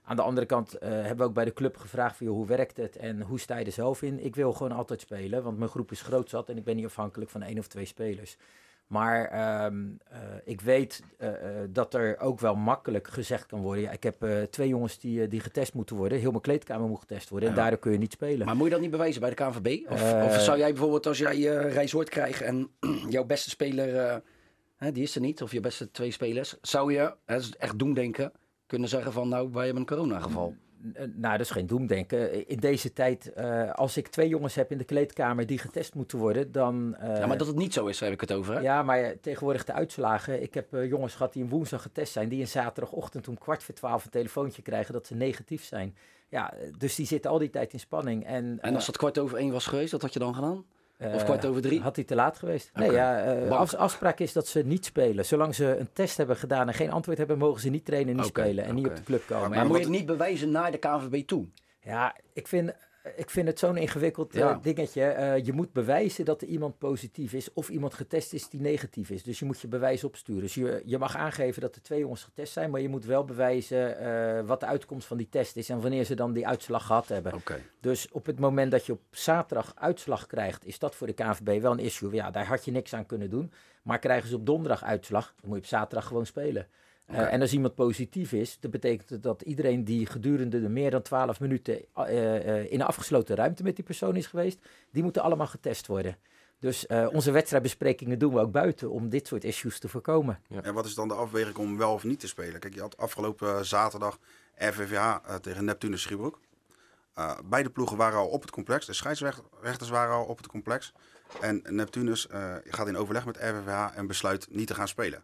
[0.04, 2.78] Aan de andere kant eh, hebben we ook bij de club gevraagd van, hoe werkt
[2.78, 4.26] het en hoe sta je er zelf in?
[4.26, 6.86] Ik wil gewoon altijd spelen, want mijn groep is groot zat en ik ben niet
[6.86, 8.38] afhankelijk van één of twee spelers.
[8.88, 13.84] Maar ehm, eh, ik weet eh, eh, dat er ook wel makkelijk gezegd kan worden.
[13.84, 16.20] Ja, ik heb twee jongens die, die getest moeten worden.
[16.20, 17.50] Heel mijn kleedkamer moet getest worden.
[17.50, 17.62] En Ja.
[17.62, 18.46] daardoor kun je niet spelen.
[18.46, 19.92] Maar moet je dat niet bewijzen bij de KNVB?
[19.92, 22.70] Of, of zou jij bijvoorbeeld, als jij je reis hoort krijgen en
[23.10, 24.22] jouw beste speler,
[24.76, 27.56] hè, die is er niet, of je beste twee spelers, zou je, hè, dat is
[27.58, 28.32] echt doemdenken,
[28.66, 30.56] kunnen zeggen van nou, wij hebben een coronageval.
[31.16, 32.48] Nou, dat is geen doemdenken.
[32.48, 36.18] In deze tijd, eh, als ik twee jongens heb in de kleedkamer die getest moeten
[36.18, 36.96] worden, dan...
[36.96, 38.54] eh, ja, maar dat het niet zo is, daar heb ik het over.
[38.54, 38.60] Hè?
[38.60, 40.42] Ja, maar tegenwoordig de uitslagen.
[40.42, 43.64] Ik heb eh, jongens gehad die een woensdag getest zijn, die een zaterdagochtend om kwart
[43.64, 45.96] voor twaalf een telefoontje krijgen dat ze negatief zijn.
[46.30, 48.26] Ja, dus die zitten al die tijd in spanning.
[48.26, 50.66] En, En als dat kwart over één was geweest, wat had je dan gedaan?
[51.00, 51.82] Of kwart over drie?
[51.82, 52.70] Had hij te laat geweest?
[52.74, 55.26] Nee, ja, eh, afs- afspraak is dat ze niet spelen.
[55.26, 58.16] Zolang ze een test hebben gedaan en geen antwoord hebben, mogen ze niet trainen en
[58.16, 58.66] niet spelen.
[58.66, 59.50] En niet op de club komen.
[59.50, 61.46] Maar En- moet je het niet bewijzen naar de KNVB toe?
[61.82, 62.72] ja, ik vind,
[63.16, 65.04] ik vind het zo'n ingewikkeld eh, dingetje.
[65.04, 69.10] Eh, je moet bewijzen dat er iemand positief is of iemand getest is die negatief
[69.10, 69.24] is.
[69.24, 70.42] Dus je moet je bewijs opsturen.
[70.42, 73.26] Dus je, je mag aangeven dat er twee jongens getest zijn, maar je moet wel
[73.26, 76.86] bewijzen eh, wat de uitkomst van die test is en wanneer ze dan die uitslag
[76.86, 77.34] gehad hebben.
[77.82, 81.62] Dus op het moment dat je op zaterdag uitslag krijgt, is dat voor de KNVB
[81.62, 82.14] wel een issue.
[82.14, 83.52] Ja, daar had je niks aan kunnen doen.
[83.82, 86.68] Maar krijgen ze op donderdag uitslag, dan moet je op zaterdag gewoon spelen.
[87.08, 90.92] Eh, en als iemand positief is, dat betekent het dat iedereen die gedurende de meer
[90.92, 94.60] dan 12 minuten eh, eh, in een afgesloten ruimte met die persoon is geweest,
[94.92, 96.18] die moeten allemaal getest worden.
[96.60, 100.42] Dus eh, onze wedstrijdbesprekingen doen we ook buiten om dit soort issues te voorkomen.
[100.62, 102.60] En wat is dan de afweging om wel of niet te spelen?
[102.60, 104.20] Kijk, je had afgelopen zaterdag
[104.56, 106.40] RVVH tegen Neptunus Schiebroek.
[107.14, 108.86] Eh, beide ploegen waren al op het complex.
[108.86, 110.94] De scheidsrechters waren al op het complex.
[111.42, 115.24] En Neptunus eh, gaat in overleg met RVVH en besluit niet te gaan spelen.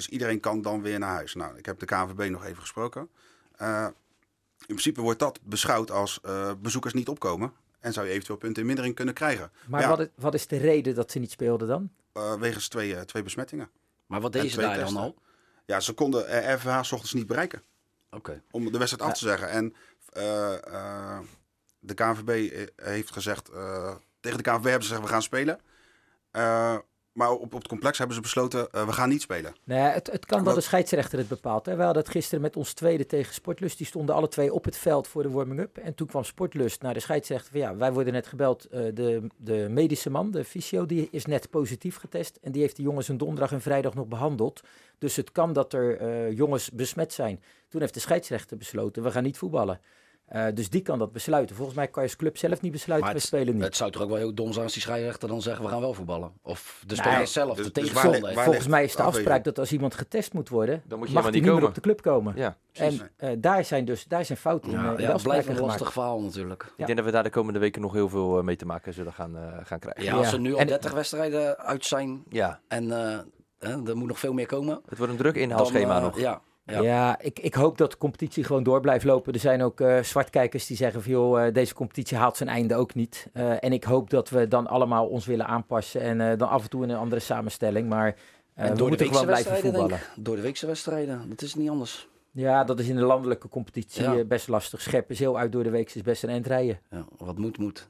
[0.00, 1.34] Dus iedereen kan dan weer naar huis.
[1.34, 3.08] Nou, ik heb de KNVB nog even gesproken.
[3.56, 3.86] Eh,
[4.58, 7.52] in principe wordt dat beschouwd als eh, bezoekers niet opkomen.
[7.80, 9.50] En zou je eventueel punten in mindering kunnen krijgen.
[9.66, 9.88] Maar Ja.
[9.88, 11.90] wat, is, wat is de reden dat ze niet speelden dan?
[12.12, 13.70] Eh, wegens twee, eh, twee besmettingen.
[14.06, 15.14] Maar wat En deed ze daar dan al?
[15.64, 17.62] Ja, ze konden eh, RVH 's ochtends niet bereiken.
[18.10, 18.42] Oké.
[18.50, 19.48] om de wedstrijd af te zeggen.
[19.48, 19.74] En
[20.12, 21.18] eh, eh,
[21.78, 25.60] de KNVB eh, heeft gezegd, eh, tegen de KNVB hebben ze gezegd, we gaan spelen.
[27.20, 29.54] Maar op, op het complex hebben ze besloten, eh, we gaan niet spelen.
[29.64, 31.66] Nee, het, het kan dat de scheidsrechter het bepaalt.
[31.66, 31.76] Hè.
[31.76, 33.78] We hadden het gisteren met ons tweede tegen Sportlust.
[33.78, 35.76] Die stonden alle twee op het veld voor de warming-up.
[35.76, 37.50] En toen kwam Sportlust naar de scheidsrechter.
[37.50, 38.64] Van, ja, wij worden net gebeld.
[38.64, 42.38] eh, de, de medische man, de fysio, die is net positief getest.
[42.42, 44.60] En die heeft die jongens een donderdag en vrijdag nog behandeld.
[44.98, 47.42] Dus het kan dat er eh, jongens besmet zijn.
[47.68, 49.80] Toen heeft de scheidsrechter besloten, we gaan niet voetballen.
[50.30, 51.56] Eh, dus die kan dat besluiten.
[51.56, 53.62] Volgens mij kan je als club zelf niet besluiten, Maar we spelen niet.
[53.64, 55.80] Het zou toch ook wel heel dom zijn als die scheidsrechter dan zeggen, we gaan
[55.80, 56.32] wel voetballen.
[56.42, 58.34] Of de Nee, spelers zelf, dus- de dus tegenstander.
[58.42, 61.22] Volgens mij is de afspraak dat als iemand getest moet worden, Dan moet je mag
[61.22, 62.32] hij niet niet meer op de club komen.
[62.36, 62.56] Ja.
[62.72, 63.00] Precies.
[63.00, 65.22] En eh, daar zijn dus daar zijn fouten in, ja, in de ja, het afspraken
[65.22, 65.70] blijft een gemaakt.
[65.80, 66.62] lastig verhaal natuurlijk.
[66.64, 66.70] Ja.
[66.76, 69.12] Ik denk dat we daar de komende weken nog heel veel mee te maken zullen
[69.12, 70.04] gaan, eh, gaan krijgen.
[70.04, 73.18] Ja, als er nu al En- 30 wedstrijden uit zijn Ja, en eh,
[73.58, 74.80] hè, er moet nog veel meer komen.
[74.88, 76.18] het wordt een druk dan, inhaalschema nog.
[76.20, 76.40] Ja,
[76.70, 76.80] ja.
[76.82, 79.32] Ja, ik, ik hoop dat de competitie gewoon door blijft lopen.
[79.32, 82.74] Er zijn ook eh, zwartkijkers die zeggen van joh, eh, deze competitie haalt zijn einde
[82.74, 83.26] ook niet.
[83.32, 86.70] Eh, en ik hoop dat we dan allemaal ons willen aanpassen en dan af en
[86.70, 87.88] toe in een andere samenstelling.
[87.88, 88.16] Maar
[88.54, 90.00] en we door de moeten gewoon blijven voetballen.
[90.16, 92.08] Door de weekse wedstrijden, dat is niet anders.
[92.32, 94.24] Ja, dat is in de landelijke competitie Ja.
[94.24, 94.80] best lastig.
[94.80, 96.80] Scherpenzeel uit door de week is best een eind rijden.
[96.90, 97.88] Ja, wat moet, moet.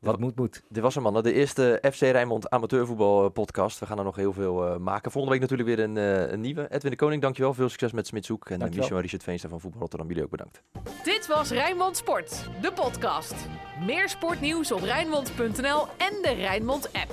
[0.00, 0.62] Wat moet, moet.
[0.68, 1.22] Dit was hem, mannen.
[1.22, 3.78] De eerste FC Rijnmond amateurvoetbal eh, podcast.
[3.78, 5.10] We gaan er nog heel veel eh, maken.
[5.10, 6.66] Volgende week natuurlijk weer een, eh, een nieuwe.
[6.70, 7.54] Edwin de Koning, dankjewel.
[7.54, 8.50] Veel succes met Smitshoek.
[8.50, 8.78] En Dankjewel.
[8.78, 10.08] Michel en Richard Veenstra van Voetbal Rotterdam.
[10.08, 10.62] Jullie ook bedankt.
[11.04, 13.34] Dit was Rijnmond Sport, de podcast.
[13.86, 17.10] Meer sportnieuws op Rijnmond.nl en de Rijnmond app.